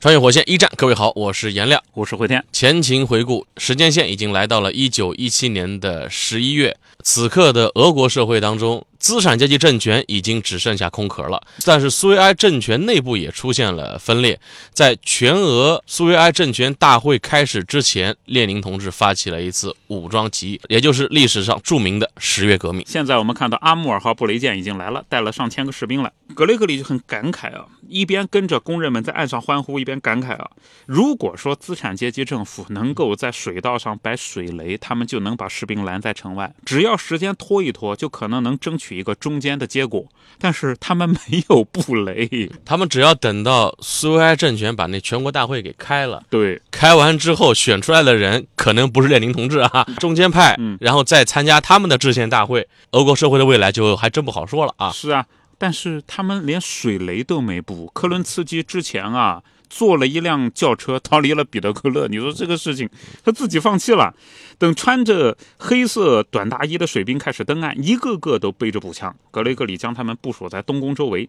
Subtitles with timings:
[0.00, 1.82] 穿越火线一战，各位好，我是颜亮。
[1.92, 2.44] 我是回天。
[2.52, 6.76] 前情回顾，时间线已经来到了一九一七年的十一月。
[7.02, 11.42] 此刻的俄国社会当中，资产阶级政权已经只剩下空壳了。
[11.64, 14.38] 但是苏维埃政权内部也出现了分裂。
[14.72, 22.84] 在全俄苏维埃政权大会开始之前，列宁同志发起了一次武装起义，也就是历史上著名的十月革命。
[22.86, 26.12] 现在我们看到阿穆尔号布雷舰已经来了，带了上千个士兵来。
[26.34, 30.50] 格雷格里就很感慨啊，一边跟着工人们在岸上欢呼，一边感慨啊，
[30.86, 40.06] 如果说资产阶级政府能够在水道上摆水雷，他们就能把士兵拦在城外，只要时间拖一拖，就可能能争取一个中间的结果。
[40.40, 54.92] 但是他们没有布雷，他们只要等到苏维埃政权把那全国大会给开了，对，开完之后选出来的人可能不是列宁同志啊，中间派，嗯然后再参加他们的制宪大会，俄国社会的未来就还真不好说了啊。
[54.92, 55.26] 是啊，
[55.58, 57.90] 但是他们连水雷都没布。
[57.92, 62.08] 科伦茨基之前啊，坐了一辆轿车逃离了彼得克勒。
[62.08, 62.88] 你说这个事情，
[63.24, 64.14] 他自己放弃了。
[64.58, 69.14] 等穿着黑色短大衣的水兵开始登岸，一个个都背着步枪。
[69.30, 71.28] 格雷格里将他们部署在东宫周围。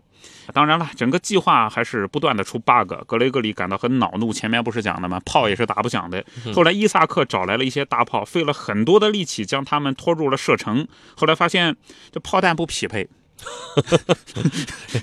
[0.52, 2.92] 当然了，整个计划还是不断的出 bug。
[3.06, 4.34] 格雷格里感到很恼怒。
[4.34, 5.22] 前面不是讲的吗？
[5.26, 6.26] 炮也是打不响的。
[6.56, 10.88] 后来伊萨克找来了一些大炮，费了很多的力气将他们拖入了射程。
[11.16, 11.76] 后来发现
[12.12, 13.08] 这炮弹不匹配。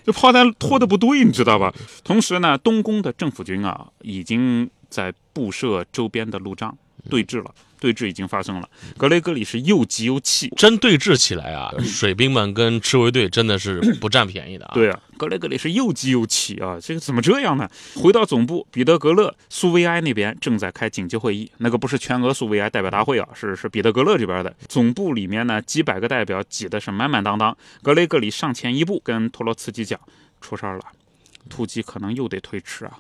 [0.05, 1.73] 这炮弹拖的不对，你知道吧？
[2.05, 6.77] 同时呢，东宫的政府军啊，已经在布设周边的路障，
[7.09, 8.69] 对峙了，对峙已经发生了。
[8.97, 10.49] 格雷格里是又急又气。
[10.57, 14.73] 真对峙起来啊，水兵们跟赤卫队真的是 不占便宜的啊。
[14.75, 16.79] 对啊，格雷格里是又急又气啊！
[16.81, 17.69] 这个怎么这样呢？
[17.97, 24.55] 回到总部，彼得格勒苏维埃那边正在开紧急会议，那个不是全俄苏维埃代表大会啊，是是彼得格勒这边的。
[24.69, 27.57] 总部里面呢，几百个代表挤的是满满当当。
[27.83, 29.99] 格雷格里上前一步，跟托洛茨基讲
[30.41, 30.85] ：“出事儿了，
[31.49, 32.99] 突击可能又得推迟啊。”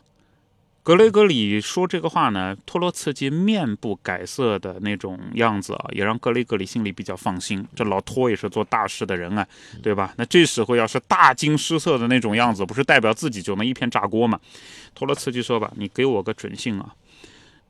[0.87, 7.67] 格雷格里说这个话呢，托洛茨基面不改色的那种样子啊，也让格雷格里心里比较放心。
[7.75, 9.45] 这老托也是做大事的人啊，
[9.83, 10.15] 对吧？
[10.17, 14.39] 那这时候要是大惊失色的那种样子，不是代表自己就能一片炸锅吗？
[14.95, 16.95] 托洛茨基说吧，你给我个准信啊，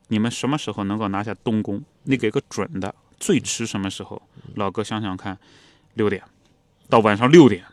[0.09, 1.81] 你们什么时候能够拿下东宫？
[2.03, 4.21] 你给个准的，最迟什么时候？
[4.53, 5.35] 老哥想想看，
[5.95, 6.21] 六点，
[6.87, 7.65] 到晚上六点，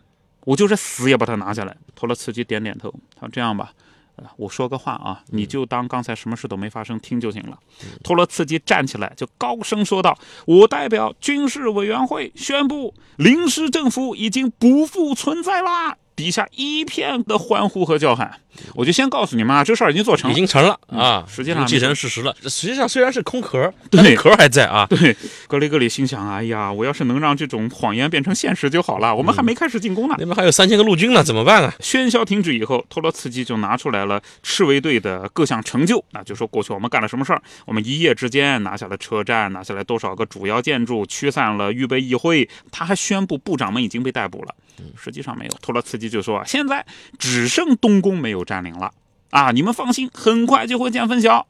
[0.47, 1.77] 我就是死也把它拿下来。
[1.95, 3.75] 托洛茨基点点头，他说这样吧。
[4.17, 7.59] 呃我说个话啊，你就当刚才什么事都没发生，听就行了。
[8.03, 10.17] 托洛茨基站起来就高声说道
[10.47, 18.41] ：“我代表军事委员会宣布，临时政府已经不复存在啦！”底下一片的欢呼和叫喊。
[18.75, 22.33] 我就先告诉你们啊，这事儿已经做成了，已经成了啊，实际上既成事实了。
[22.41, 24.87] 这实际上虽然是空壳，对壳还在啊。
[24.89, 25.17] 对，
[25.49, 29.13] 格雷格里心想：哎呀，我要是能让这种谎言变成现实就好了。
[29.13, 30.15] 我们还没开始进攻呢。
[30.19, 31.75] 那边还有三千个陆军呢，怎么办啊？
[31.81, 37.43] 喧嚣停止以后，托洛茨基就拿出来了赤卫队的各项成就，那就说过去我们干了什么事儿。
[37.67, 42.49] 我们一夜之间拿下了车站，拿下来多少个主要建筑，驱散了预备议会。
[42.71, 44.55] 他还宣布部长们已经被逮捕了。
[44.97, 45.51] 实际上没有。
[45.61, 46.85] 托洛茨基就说啊，现在
[47.19, 48.93] 只剩东宫没有占领了。
[49.31, 51.47] 啊，你们放心，很快就会见分晓。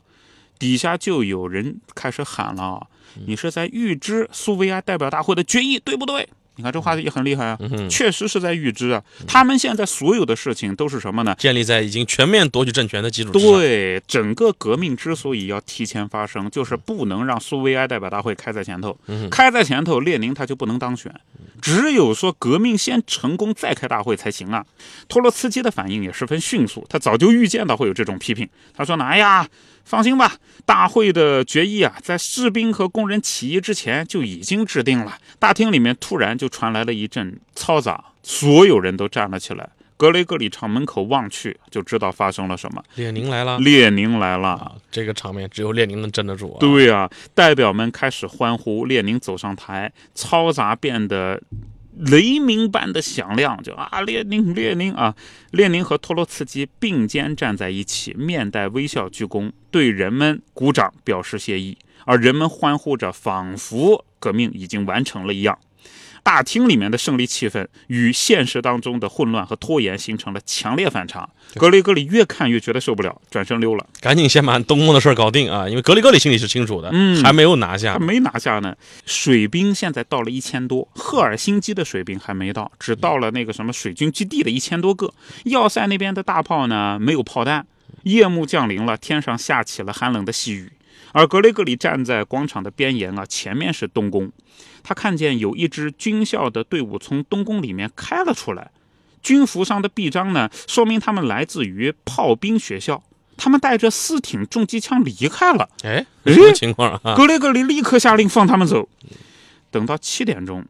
[0.58, 2.86] 底下就有人开始喊了
[3.26, 7.58] ：“你是在预知苏维埃代表大会的决议，对不对？”你看这话也很厉害啊，
[7.90, 9.02] 确实是在预知啊。
[9.26, 11.34] 他们现在所有的事情都是什么呢？
[11.38, 13.42] 建立在已经全面夺取政权的基础上。
[13.42, 18.96] 对，整个革命之所以要提前发生，就是不能让苏维埃代表大会开在前头。
[19.30, 21.12] 开在前头，列宁他就不能当选。
[21.60, 24.64] 只有说革命先成功，再开大会才行啊。
[25.08, 28.46] 托洛茨基的反应也十分迅速，他早就预见到会有这种批评。
[28.76, 29.48] 他说呢：“哎呀，
[29.84, 39.68] 放心吧，大会的决议啊，在士兵和工人起义之前就已经制定了。”大厅里面突然就传来了一阵嘈杂，所有人都站了起来。
[39.96, 42.82] 格雷格里朝门口望去，就知道发生了什么。
[42.96, 44.48] 列宁来了，列宁来了。
[44.48, 46.56] 啊，这个场面只有列宁能镇得住啊。
[46.58, 51.40] 对啊，代表们开始欢呼，列宁走上台，嘈杂变得
[51.96, 55.14] 雷鸣般的响亮，就啊，列宁，列宁啊！
[55.52, 65.58] 列宁和托洛茨基并肩站在一起，面带微笑鞠躬，对人们鼓掌表示谢意，而人们欢呼着，仿佛革命已经完成了一样。
[66.24, 71.28] 大厅里面的胜利气氛与现实当中的混乱和拖延形成了强烈反差。
[71.54, 73.86] 格雷格里越看越觉得受不了，转身溜了。
[74.00, 75.68] 赶紧先把东宫的事儿搞定啊！
[75.68, 77.98] 因为格雷格里心里是清楚的，嗯还没有拿下还。
[77.98, 78.74] 没拿下呢。
[79.04, 85.12] 水兵现在到了一千多，赫尔辛基的水兵还没到，只到了那个什么水军基地的一千多个。
[85.44, 87.66] 要塞那边的大炮呢，没有炮弹。
[88.04, 90.72] 夜幕降临了，天上下起了寒冷的细雨。
[91.12, 94.32] 而格雷格里站在广场的边沿啊，前面是东宫。
[94.84, 98.70] 他看见有一支军校的队伍从东宫里面开了出来，
[99.22, 103.02] 军服上的臂章呢，说明他们来自于炮兵学校。
[103.36, 105.68] 他们带着四挺重机枪离开了。
[105.82, 107.16] 哎，哎什么情况啊？
[107.16, 108.88] 格雷格里立刻下令放他们走。
[109.72, 110.64] 等到七点钟，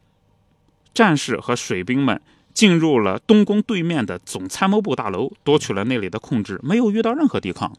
[0.95, 2.23] 战士和水兵们
[2.55, 7.77] 进入了东宫对面的总参谋部大楼，夺取了那里的控制，没有遇到任何抵抗。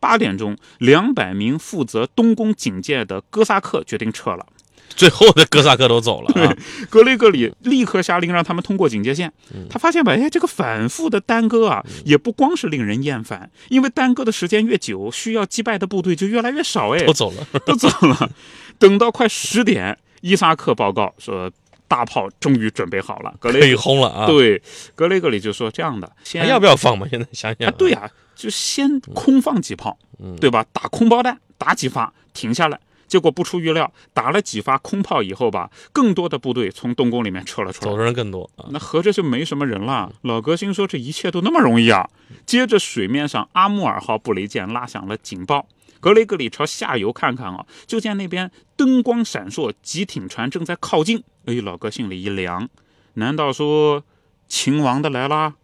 [0.00, 4.46] 八点钟，两百名负责东宫警戒的哥萨克决定撤了。
[4.96, 6.56] 最后的哥萨克都走了啊！
[6.90, 9.32] 格雷格里立刻下令让他们通过警戒线。
[9.70, 16.90] 他发现吧，哎，这个反复的耽搁啊，也不光是令人厌烦，因为耽搁的时间越久，需要击败的部队就越来越少。
[16.94, 17.46] 哎都，走了。
[17.64, 18.30] 都走了。
[18.78, 21.50] 等到快十点，伊萨克报告说
[21.86, 23.34] 大炮终于准备好了。
[23.38, 24.26] 格可以雷轰了啊！
[24.26, 24.60] 对
[24.94, 27.06] 格雷格里就说这样的，还先要不要放嘛？
[27.08, 30.64] 现在想想啊，对呀、就先空放几炮，嗯对吧？
[30.72, 32.78] 打空包弹，打几发，停下来。
[33.08, 37.96] 结果不出预料，打了几发空炮以后吧，更多的部队从东宫里面撤了出来走。
[37.96, 38.68] 的人更多啊！
[38.70, 40.12] 那合着就没什么人了。
[40.22, 42.08] 老革新说这一切都那么容易啊？
[42.46, 45.66] 接着水面上阿穆尔号布雷舰拉响了警报。
[46.00, 51.24] 格雷格里朝下游看看啊，就见那边灯光闪烁，几艇船正在靠近。
[51.46, 52.68] 哎，老哥心里一凉，
[53.14, 54.04] 难道说
[54.46, 55.54] 秦王的来啦？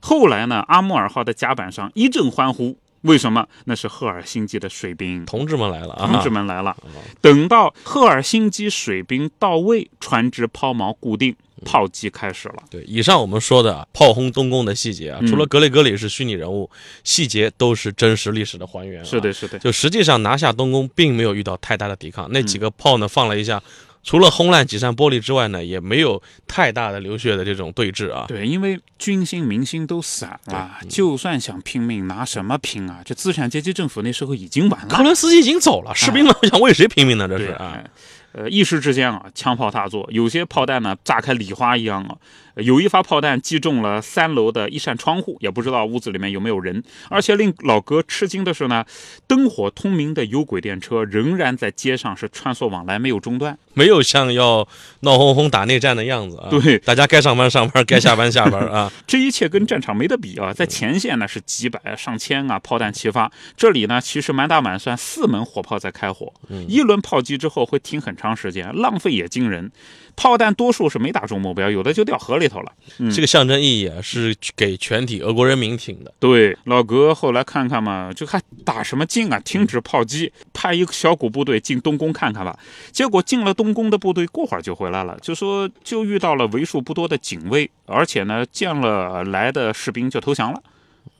[0.00, 3.46] 后来呢，阿穆尔号的甲板上一阵欢呼，为什么？
[3.64, 5.24] 那是赫尔辛基的水兵。
[5.26, 6.06] 同志们来了啊！
[6.06, 6.76] 同志们来了。
[7.20, 11.34] 等到赫尔辛基水兵到位，船只抛锚固定，
[11.64, 12.62] 炮击开始了。
[12.70, 16.70] 对，以上我们说的炮轰东宫的细节啊，嗯除了格雷格里是虚拟人物，
[17.04, 19.04] 细节都是真实历史的还原、啊。
[19.04, 19.58] 是的，，是的。
[19.58, 23.60] 就实际上拿下东宫并没有遇到太大的抵抗，那嗯几个炮呢放了一下，
[24.02, 28.24] 除了轰烂几扇玻璃之外呢，也没有太大的流血的这种对峙啊。
[28.26, 33.00] 对，因为军心民心都散了，就算想拼命，拿什么拼啊？
[33.04, 34.88] 这资产阶级政府那时候已经完了。
[34.88, 37.28] 克伦斯基已经走了，士兵们想为谁拼命呢？
[37.28, 37.90] 这是啊，哎
[38.32, 42.16] 呃，一时之间啊，枪炮大作，有些炮弹呢炸开礼花一样啊。
[42.54, 46.82] 呃有一发炮弹击中了三楼的一扇窗户，也不知道屋子里面有没有人。
[47.08, 48.84] 而且令老哥吃惊的是呢，
[49.26, 53.58] 灯火通明的有轨电车仍然在街上是穿梭往来，没有中断。
[53.74, 54.68] 没有像要
[55.00, 56.48] 闹哄哄打内战的样子啊。
[56.50, 58.92] 对大家该上班上班，该下班下班啊。
[59.06, 66.32] 这一切跟战场没得比啊，在前线呢是几百上千啊炮弹齐发，这里呢其实满打满算四门火炮在开火，
[66.68, 69.72] 一轮炮击之后会停很长时间，浪费也惊人。
[70.14, 72.72] 炮弹多数是没打中目标，有的就掉河里头了。
[73.14, 76.12] 这个象征意义啊，是给全体俄国人民听的。
[76.18, 79.40] 对，老格后来看看嘛，就还打什么劲啊？
[79.40, 82.58] 停止炮击，派一个小股部队进东宫看看吧。
[82.90, 90.62] 结果进了东宫的部队，过会儿就回来了，就说就遇到了为数不多的警卫，而且呢，见了来的士兵就投降了，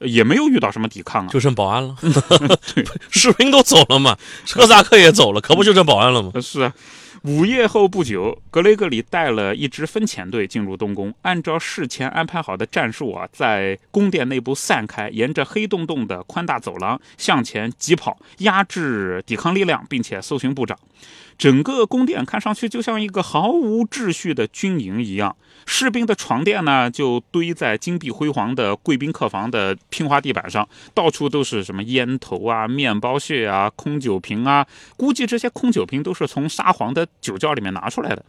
[0.00, 1.28] 也没有遇到什么抵抗啊。
[1.30, 1.96] 就剩保安了，
[3.10, 4.16] 士兵都走了嘛，
[4.54, 6.30] 哥萨克也走了，可不就剩保安了吗？
[6.34, 6.72] 呃是啊，
[7.24, 20.76] 午夜后不久，格雷格里带了一支分遣队进入东宫，按照事前安排好的战术啊，在宫殿内部散开，沿着黑洞洞的宽大走廊向前疾跑，压制抵抗力量，并且搜寻部长。
[21.38, 34.66] 整个宫殿看上去就像一个毫无秩序的军营一样，士兵的床垫呢就堆在金碧辉煌的贵宾客房的拼花地板上，到处都是什么烟头啊、面包屑啊、空酒瓶啊，
[34.96, 38.24] 估计这些空酒瓶都是从沙皇的 酒窖里面拿出来的。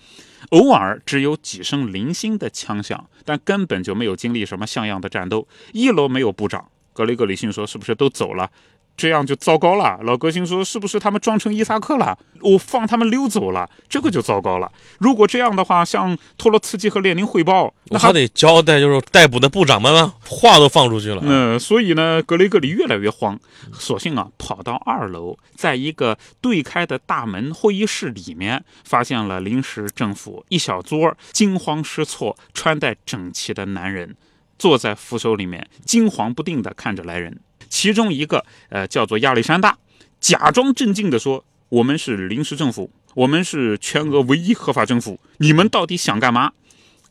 [0.49, 5.47] 偶尔只有几声零星的枪响，但根本就没有经历什么像样的战斗。
[5.71, 8.51] 一楼没有部长，格雷格里逊说：“是不是都走了？”
[8.95, 9.99] 这样就糟糕了。
[10.03, 12.17] 老革新说：“是不是他们装成伊萨克了？
[12.41, 14.71] 我放他们溜走了，这个就糟糕了。
[14.99, 21.59] 如果这样的话，向托洛茨基和列宁汇报，那还还得交代，就是逮捕的部长们啊，话都放出去了嗯。
[21.59, 23.39] 所以呢，格雷格里越来越慌，
[23.73, 34.15] 索性啊跑到二楼，在一个对开的大门会议室里面，发现了临时政府一小撮惊慌失措、穿戴整齐的男人，
[34.59, 37.39] 坐在扶手里面，惊惶不定地看着来人。
[37.73, 39.75] 其中一个呃叫做亚历山大，
[40.19, 46.51] 假装镇静地说：“我们是临时政府，我们是全俄唯一合法政府，你们到底想干嘛？”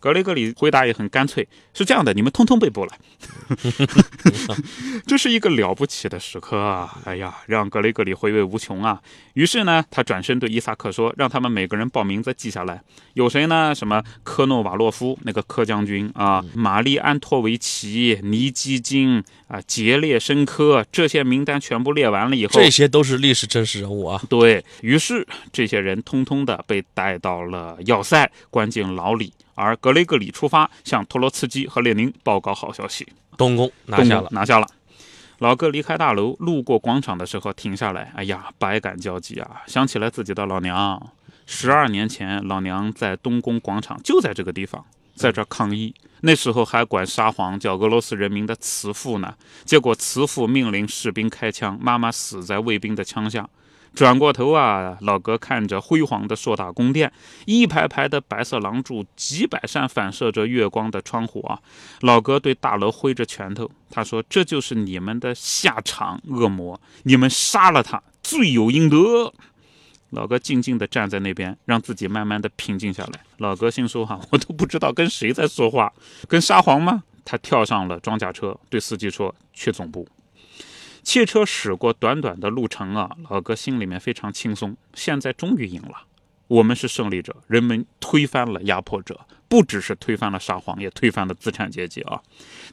[0.02, 2.90] 格雷格里回答也很干脆，是这样的，你们通通被捕了。
[5.06, 6.98] 这是一个了不起的时刻啊！
[7.04, 9.00] 哎呀，让格雷格里回味无穷啊。
[9.34, 12.82] 于是呢，他转身对伊萨克说：“让他们每个人报名字记下来，
[13.14, 13.72] 有谁呢？
[13.72, 24.20] 什么科诺瓦洛夫那个科将军啊，玛丽安托维奇、尼基金啊、杰列申科，这些名单全部列完了以后，这些都是历史真实人物啊。
[24.28, 29.32] 对于是，这些人通通的被带到了要塞，关进牢里。
[29.54, 33.06] 而格雷格里出发，向托洛茨基和列宁报告好消息：
[33.36, 34.66] 东宫拿下了，拿下了。
[35.38, 39.62] 老哥离开大楼，路过广场的时候停下来，哎呀，百感交集啊！
[39.66, 41.10] 想起来自己的老娘，
[41.46, 44.84] 十二年前，老娘在东宫广场就在这个地方，
[45.16, 45.92] 在这抗议。
[46.20, 49.34] 那时候还管沙皇叫俄罗斯人民的慈父呢。
[49.64, 53.48] 结果慈父命令士兵开枪，妈妈死在卫兵的枪下。
[53.94, 57.12] 转过头啊，老哥看着辉煌的硕大宫殿，
[57.44, 61.60] 一排排的白色廊柱，几百扇反射着月光的窗户啊。
[62.00, 66.80] 老哥对大楼挥着拳头，他说：“这就是你们的下场，恶魔！
[67.02, 69.32] 你们杀了他，罪有应得。”
[70.10, 73.20] 老哥静静地站在那边，让自己慢慢的平静下来。
[73.38, 75.92] 老哥心说：“哈，我都不知道跟谁在说话，
[76.28, 80.08] 跟沙皇吗？”他跳上了装甲车，对司机说：“去总部。”
[81.02, 84.76] 汽车驶过短短的路程啊，老哥心里面非常轻松。
[84.94, 86.04] 现在终于赢了，
[86.46, 92.22] 我们是胜利者，人们推翻了压迫者，不只是推翻了沙皇，也推翻了资产阶级啊！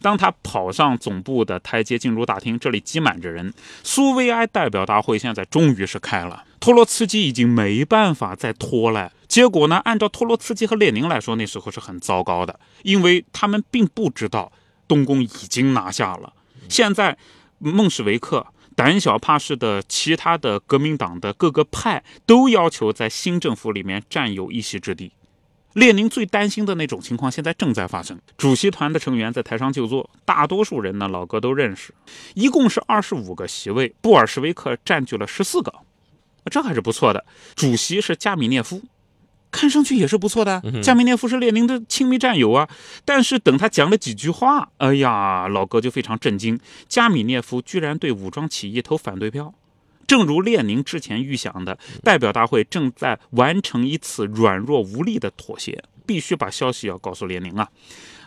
[0.02, 3.52] 当他跑上总部的台阶，进入大厅，这里挤满着人。
[3.84, 9.12] 苏维埃代表大会现在终于是开了，托洛茨基已经没办法再拖了。
[9.28, 14.52] 结果呢，按照托洛茨基和列宁来说，那时候是很糟糕的，因为他们并不知道
[14.88, 16.34] 东宫已经拿下了。
[16.70, 17.18] 现在。
[17.60, 25.12] 孟什维克胆小怕事的其他的革命党的各个派都要求在新政府里面占有一席之地。
[25.74, 28.20] 列宁最担心的那种情况现在正在发生。
[28.38, 31.94] 主席团的成员在台上就坐，大多数人呢老哥都认识，
[32.34, 35.72] 一共是二十五个席位，布尔什维克占据了十四个，
[36.46, 37.24] 这还是不错的。
[37.56, 38.82] 主席是加米涅夫。
[39.52, 42.70] 看上去也是不错的，加米涅夫是列宁的亲密战友啊。
[43.04, 49.54] 但是等他讲了几句话，哎呀，老哥就非常震惊，加米涅夫居然对武装起义投反对票。
[50.08, 57.70] 正如列宁之前预想的，代表大会正在完成一次软弱无力的妥协，必须把消息要告诉列宁啊。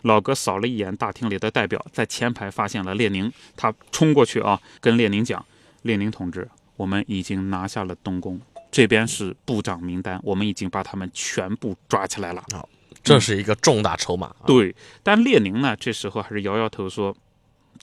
[0.03, 5.45] 老哥扫了一眼大厅里的代表，在前排发现了列宁，他冲过去啊，跟列宁讲
[5.83, 8.41] ：“列宁同志，我们已经拿下了东宫。”
[8.73, 12.43] 这边是部长名单，我们已经把他们全部抓起来了。
[12.53, 12.67] 好，
[13.05, 14.35] 这是一个重大筹码。
[14.47, 17.15] 对，但列宁呢，这时候还是摇摇头说：“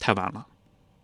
[0.01, 0.47] 太晚了，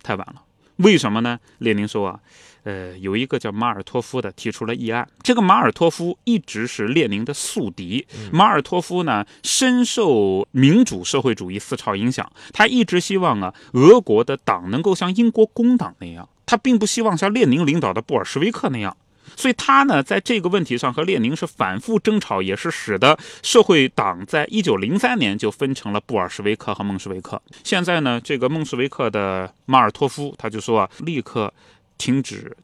[0.01, 0.41] 太晚了。”
[0.77, 1.39] 为什么呢？
[1.59, 2.19] 列宁说啊，
[2.63, 5.07] 呃，有一个叫马尔托夫的提出了议案。
[5.21, 8.05] 这个马尔托夫一直是列宁的宿敌。
[8.33, 18.97] 马尔托夫呢，深受民主社会主义思潮影响，他一直希望啊，俄国的党能够像英国工党那样，他并不希望像列宁领导的布尔什维克那样。
[19.35, 27.41] 所以他呢，在这个问题上和列宁是反复争吵，也是使得社会党在一九零三年就分成了布尔什维克和孟什维克。
[27.63, 31.53] 现在呢，这个孟什维克的马尔托夫他就说啊，立刻
[31.97, 32.55] 停止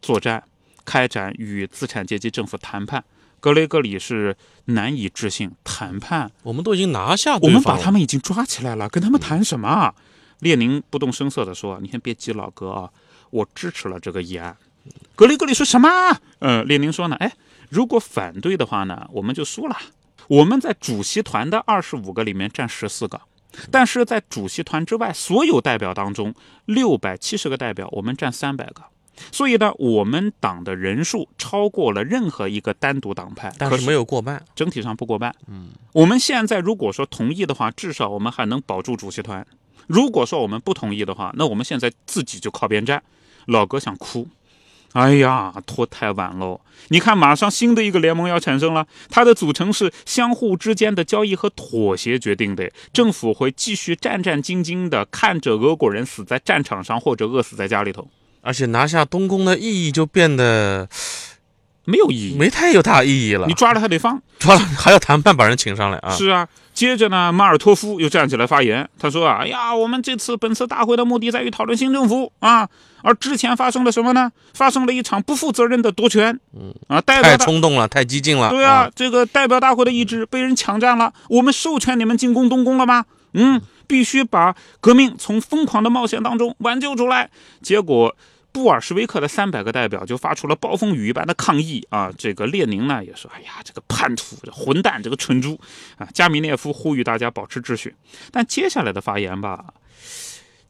[0.00, 0.42] 作战，
[0.84, 3.04] 开展与资产阶级政府谈判。
[3.40, 6.30] 格雷格里是难以置信，谈判？
[6.42, 9.94] 我们都已经拿下，我们把他们已经抓起来了，跟他们谈什么？
[10.40, 12.90] 列宁不动声色地说：“你先别急，老哥啊，
[13.30, 14.56] 我支持了这个议案。”
[15.14, 15.88] 格里格里说什么？
[16.38, 17.16] 呃，列宁说呢？
[17.16, 17.32] 哎，
[17.68, 19.76] 如果反对的话呢，我们就输了。
[20.28, 23.20] 我们在主席团的二十五个里面占十四个，
[23.70, 26.34] 但是在主席团之外所有代表当中，
[26.64, 28.82] 六百七十个代表，我们占三百个。
[29.30, 35.34] 所以呢，我们党的人数超过了任何一个单独党派，但是没有过半，整体上不过半。
[35.46, 39.44] 嗯，我们现在如果说同意的话，至少我们还能保住主席团；
[39.86, 43.02] 如果说我们不同意的话，那我们现在自己就靠边站。
[43.46, 44.26] 老哥想哭。
[44.92, 46.60] 哎呀，拖太晚喽！
[46.88, 52.68] 你看，马上新的一个联盟要产生了，它的组成是相互之间的交易和妥协决定的。
[52.92, 58.08] 政府会继续战战兢兢地看着俄国人死在战场上或者饿死在家里头，
[58.40, 60.88] 而且拿下东宫的意义就变得
[61.84, 63.46] 没有意义，没太有大意义了。
[63.46, 66.10] 你抓了还得放，抓了还要谈判把人请上来啊！
[66.10, 66.48] 是啊。
[66.80, 72.66] 接着呢，马尔托夫又站起来发言，他说：“啊，哎呀，我们这次本次大会的目的在于讨论新政府啊，
[73.02, 74.32] 而之前发生了什么呢？
[74.54, 78.48] 发生了一场不负责任的夺权，嗯啊，代表太冲动了，太激进了。
[78.48, 81.12] 对啊，这个代表大会的意志被人抢占了。
[81.28, 83.04] 我们授权你们进攻东宫了吗？
[83.34, 87.28] 嗯，必须把革命从疯狂的冒险当中挽救出来。
[87.60, 88.16] 结果
[88.52, 92.10] 布尔什维克的三百个代表就发出了暴风雨一般的抗议啊！
[92.18, 95.58] 这个列宁呢也说：“哎呀，这个叛徒、这混蛋、这个蠢猪
[95.96, 97.94] 啊！”加米涅夫呼吁大家保持秩序。
[98.32, 99.72] 但接下来的发言吧，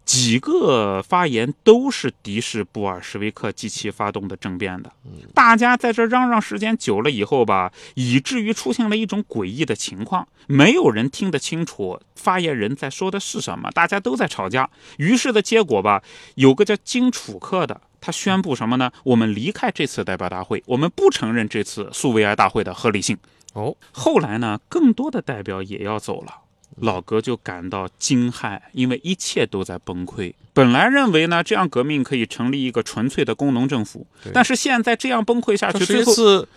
[0.05, 4.93] 几个发言都是敌视布尔什维克及其发动的政变的。
[5.33, 14.69] 大家在这嚷嚷时间久了以后吧，以至于出现了一种诡异的情况，没有人听得清楚发言人在说的是什么，大家都在吵架。
[14.97, 16.03] 于是的结果吧，
[16.35, 17.81] 有个叫金楚克的。
[18.01, 18.91] 他宣布什么呢？
[19.05, 23.17] 我们离开这次代表大会，我们不承认这次苏维埃大会的合理性。
[23.53, 26.35] 哦，后来呢，更多的代表也要走了，
[26.77, 30.33] 老格就感到惊骇，因为一切都在崩溃。
[30.53, 36.49] 本来认为呢，这样革命可以成立一个纯粹的工农政府，但是现在这样崩溃下去，这次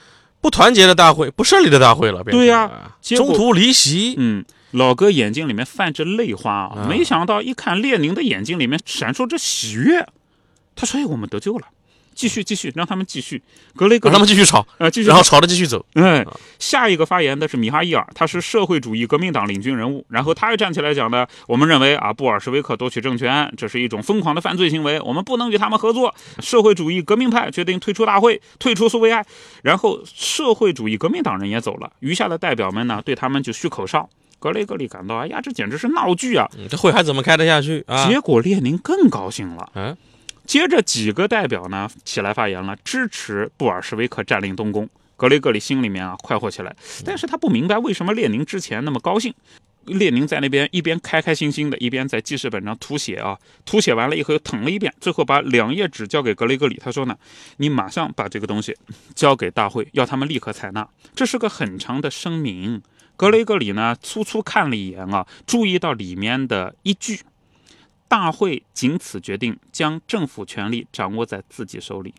[0.41, 2.23] 不团结的大会，不胜利的大会了。
[2.23, 4.15] 对呀，中途离席。
[4.17, 10.07] 嗯，老哥眼睛里面泛着泪花啊，没想到一看列宁的眼睛里面闪烁着喜悦。
[10.75, 11.67] 他说：“哎，我们得救了，
[12.13, 13.41] 继续继续，让他们继续。
[13.75, 15.85] 格雷格让他们继续吵啊，继续，然后吵着继续走。
[15.95, 16.25] 嗯，
[16.59, 20.05] 下一个发言的是米哈伊尔，他是社会主义革命党领军人物。
[20.09, 26.13] 然后他又站起来讲的：我们认为啊，布尔什维克夺取政权，这是一种疯狂的犯罪行为，我们不能与他们合作。
[26.39, 29.25] 社会主义革命派决定退出大会，退出苏维埃。
[29.63, 34.09] 然后社会主义革命党人也走了，余下的代表们呢，对他们就嘘口哨。
[34.39, 36.49] 格雷格里感到：哎呀，这简直是闹剧啊！
[36.69, 38.05] 这会还怎么开得下去啊？
[38.09, 39.69] 结果列宁更高兴了。
[39.75, 39.95] 嗯。
[40.45, 44.89] 接着几个代表呢起来发言了，支持布尔什维克占领东宫。
[45.15, 49.33] 格雷格里心里面啊快活起来，但是他不明白为什么列宁之前那么高兴。
[49.85, 56.79] 列宁在那边一边开开心心的，一边在记事本上涂写啊，涂写完了以后又誊了一遍，最后把两页纸交给格雷格里。
[56.81, 57.17] 他说呢，
[57.57, 58.75] 你马上把这个东西
[59.13, 60.87] 交给大会，要他们立刻采纳。
[61.13, 62.81] 这是个很长的声明。
[63.15, 67.19] 格雷格里呢粗粗看了一眼啊，注意到里面的一句。
[68.13, 72.13] 大会仅此决定，将政府权力掌握在自己手里，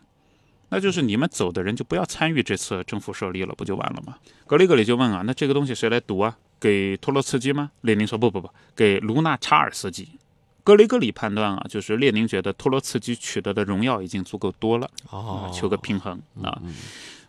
[0.67, 4.17] 那就是你们走的人就不要参与这次政府设立了，不就完了吗？
[4.45, 6.37] 格雷格里就问啊，那这个东西谁来读啊？
[6.59, 7.71] 给托洛茨基吗？
[7.79, 10.19] 列宁说不不不，给卢纳查尔斯基。
[10.65, 16.61] 格雷格里判断啊，就是列宁觉得托洛茨基取得的荣耀已经足够多了，哦，求个平衡啊。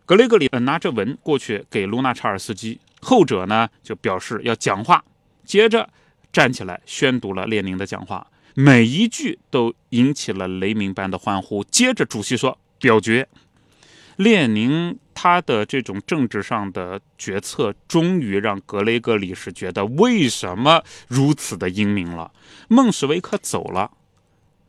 [0.04, 5.04] 格雷格里拿着文过去给卢纳查尔斯基，后者呢就表示要讲话，
[5.44, 5.88] 接着
[6.32, 8.26] 站起来宣读了列宁的讲话。
[8.58, 11.62] 每一句都引起了雷鸣般的欢呼。
[11.64, 13.28] 接着，主席说：“表决。”
[14.16, 22.32] 列宁他的这种政治上的决策，终于让格雷格里是觉得为什么如此的英明了。
[22.68, 23.90] 孟什维克走了，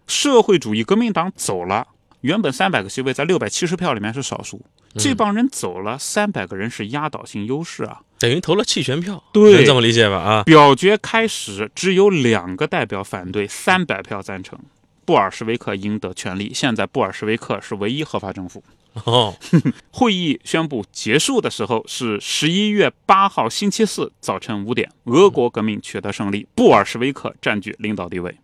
[0.05, 1.87] 社会主义革命党走了。
[2.19, 8.01] 原本三百个席位在六百七十票里面是少数，这帮人走了，三百个人是压倒性优势啊。
[8.19, 10.17] 等于投了弃权票，对，这么理解吧？
[10.17, 14.57] 啊，表决开始，只有两个代表反对，三百票赞成，
[15.05, 16.51] 布尔什维克赢得权利。
[16.53, 18.63] 现在布尔什维克是唯一合法政府。
[19.03, 19.35] 哦，
[19.93, 28.35] 会议宣布结束的时候是十一月八号星期四早晨五点，俄国革命取得胜利，布尔什维克占据领导地位。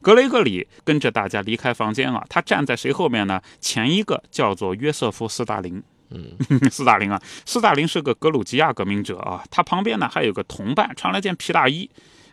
[0.00, 3.42] 格雷格里跟着大家离开房间啊，他站在谁后面呢？
[3.60, 5.82] 前一个叫做约瑟夫·斯大林。
[6.10, 6.36] 嗯，
[6.70, 11.88] 斯大林啊，斯大林是个格鲁吉亚革命者啊，他旁边呢还有个同伴，穿了件皮大衣。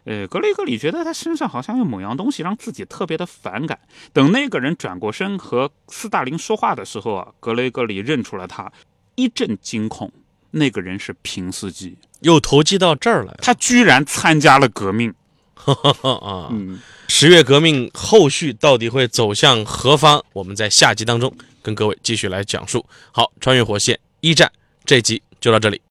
[0.05, 3.77] 呃，格雷格里觉得他身上好像有某样东西让自己特别的反感。
[4.13, 8.71] 等那个人转过身和斯大林说话的时候啊，格雷格里认出了他，
[9.15, 10.11] 一阵惊恐。
[10.51, 15.13] 那个人是平斯基，又投机到这儿来，他居然参加了革命。
[15.65, 16.49] 啊，
[17.09, 20.23] 十月革命后续到底会走向何方？
[20.31, 21.35] 我们在下集当中。
[21.67, 22.85] 跟各位继续来讲述。
[23.11, 24.49] 好，穿越火线一战
[24.85, 25.81] 这集就到这里。